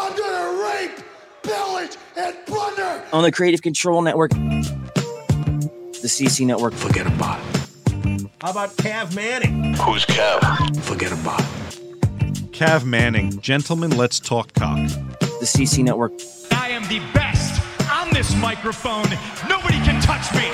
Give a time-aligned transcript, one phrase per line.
[0.00, 1.04] I'm gonna rape,
[1.42, 3.02] pillage, and plunder.
[3.12, 6.72] On the Creative Control Network, the CC Network.
[6.72, 8.26] Forget about it.
[8.40, 9.74] How about Cav Manning?
[9.74, 10.40] Who's Kev?
[10.82, 12.52] Forget about it.
[12.52, 14.78] Cav Manning, gentlemen, let's talk cock.
[15.18, 16.12] The CC Network.
[16.52, 17.60] I am the best
[17.90, 19.10] on this microphone.
[19.48, 20.48] Nobody can touch me.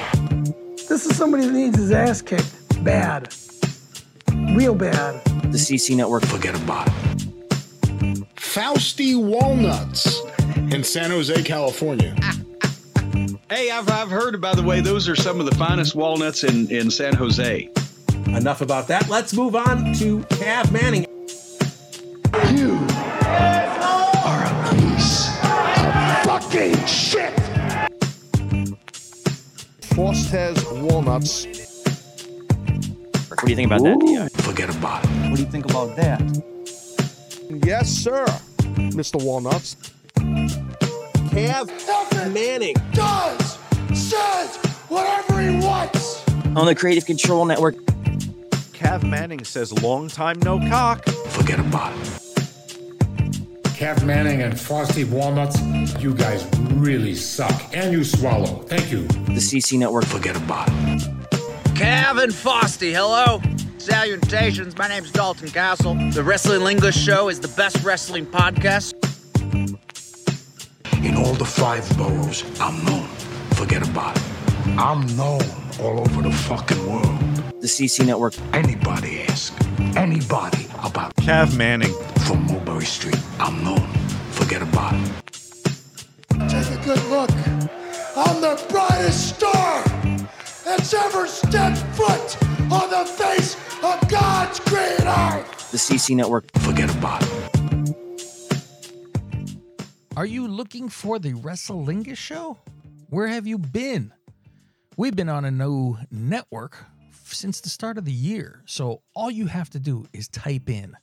[0.89, 3.35] This is somebody that needs his ass kicked bad.
[4.55, 5.23] Real bad.
[5.53, 6.25] The CC Network.
[6.25, 7.24] Forget about it.
[8.55, 10.21] Fausti Walnuts
[10.73, 12.14] in San Jose, California.
[13.50, 16.71] Hey, I've, I've heard, by the way, those are some of the finest walnuts in,
[16.71, 17.68] in San Jose.
[18.29, 19.09] Enough about that.
[19.09, 21.04] Let's move on to Cav Manning.
[22.57, 22.76] You
[24.22, 27.34] are a piece of fucking shit.
[29.90, 31.46] Frostes Walnuts.
[33.31, 35.11] What do you think about that, Forget about it.
[35.28, 36.53] What do you think about that?
[37.50, 38.25] Yes, sir,
[38.94, 39.22] Mr.
[39.22, 39.77] Walnuts.
[41.34, 42.75] Cav Manning.
[42.92, 43.59] does,
[43.92, 44.56] says
[44.89, 46.27] whatever he wants.
[46.56, 47.77] On the Creative Control Network,
[48.73, 51.05] Cav Manning says long time no cock.
[51.28, 51.98] Forget about it.
[53.75, 55.58] Cav Manning and Frosty Walnuts,
[56.01, 57.75] you guys really suck.
[57.77, 58.62] And you swallow.
[58.69, 59.06] Thank you.
[59.06, 60.05] the CC Network.
[60.06, 61.03] Forget about it.
[61.75, 63.41] Cav and Fosty, hello.
[63.85, 65.95] Salutations, my name's Dalton Castle.
[66.13, 68.95] The Wrestling Lingus Show is the best wrestling podcast.
[71.05, 73.07] In all the five boroughs, I'm known.
[73.57, 74.23] Forget about it.
[74.79, 75.43] I'm known
[75.83, 77.19] all over the fucking world.
[77.61, 78.33] The CC Network.
[78.55, 79.55] Anybody ask
[79.95, 81.93] anybody about Cav Manning.
[82.27, 83.87] from Mulberry Street, I'm known.
[84.31, 85.13] Forget about it.
[86.48, 87.31] Take a good look.
[88.17, 89.85] I'm the brightest star
[90.65, 95.70] that's ever stepped foot on the face of God's green earth.
[95.70, 96.51] The CC Network.
[96.59, 97.97] Forget about it.
[100.17, 102.59] Are you looking for the Wrestlingus show?
[103.11, 104.12] Where have you been?
[104.97, 106.85] We've been on a new network
[107.25, 108.63] since the start of the year.
[108.64, 110.96] So all you have to do is type in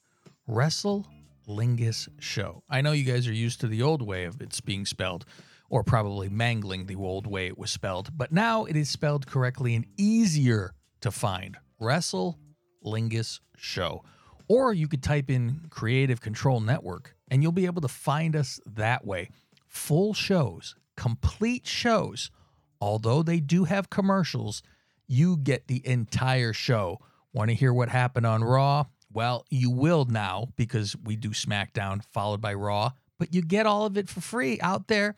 [0.48, 2.64] Wrestlingus show.
[2.70, 5.26] I know you guys are used to the old way of it's being spelled
[5.70, 9.76] or probably mangling the old way it was spelled, but now it is spelled correctly
[9.76, 11.58] and easier to find.
[11.80, 12.40] Wrestle
[12.86, 14.04] Lingus show.
[14.48, 18.60] Or you could type in Creative Control Network and you'll be able to find us
[18.66, 19.30] that way.
[19.68, 22.30] Full shows, complete shows.
[22.82, 24.62] Although they do have commercials,
[25.08, 27.00] you get the entire show.
[27.34, 28.86] Want to hear what happened on Raw?
[29.14, 33.86] Well, you will now because we do SmackDown followed by Raw, but you get all
[33.86, 35.16] of it for free out there.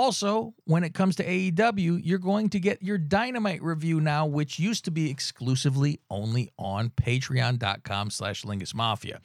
[0.00, 4.58] Also, when it comes to AEW, you're going to get your Dynamite review now, which
[4.58, 9.20] used to be exclusively only on patreon.com slash Lingus Mafia.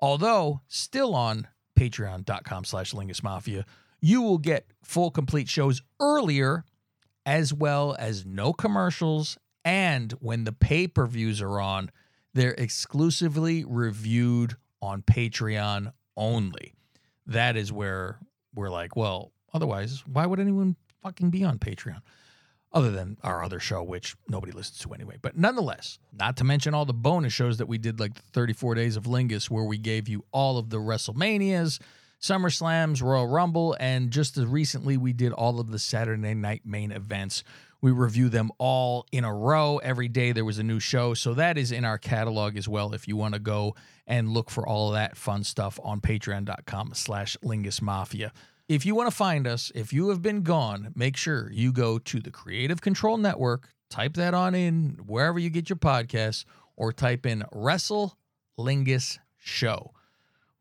[0.00, 3.66] Although still on patreon.com slash Lingus Mafia,
[4.00, 6.64] you will get full complete shows earlier,
[7.26, 9.36] as well as no commercials.
[9.66, 11.90] And when the pay-per-views are on,
[12.32, 16.72] they're exclusively reviewed on Patreon only.
[17.26, 18.18] That is where
[18.54, 22.00] we're like, well, otherwise, why would anyone fucking be on Patreon?
[22.72, 25.16] Other than our other show, which nobody listens to anyway.
[25.20, 28.74] But nonetheless, not to mention all the bonus shows that we did, like the 34
[28.74, 31.80] Days of Lingus, where we gave you all of the WrestleManias,
[32.20, 36.90] SummerSlams, Royal Rumble, and just as recently, we did all of the Saturday night main
[36.92, 37.44] events.
[37.80, 39.78] We review them all in a row.
[39.78, 41.14] Every day there was a new show.
[41.14, 44.50] So that is in our catalog as well if you want to go and look
[44.50, 48.32] for all that fun stuff on patreon.com slash lingus mafia.
[48.68, 51.98] If you want to find us, if you have been gone, make sure you go
[52.00, 56.44] to the Creative Control Network, type that on in wherever you get your podcasts,
[56.74, 58.18] or type in Wrestle
[58.58, 59.92] Lingus Show.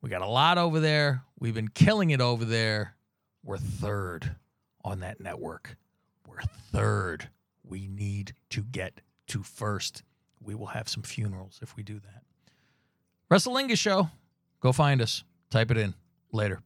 [0.02, 1.24] We got a lot over there.
[1.40, 2.96] We've been killing it over there.
[3.44, 4.36] We're third
[4.84, 5.76] on that network.
[6.28, 7.30] We're third.
[7.64, 10.04] We need to get to first.
[10.40, 12.22] We will have some funerals if we do that.
[13.32, 14.12] Wrestle Lingus Show.
[14.60, 15.24] Go find us.
[15.50, 15.96] Type it in.
[16.32, 16.62] Later.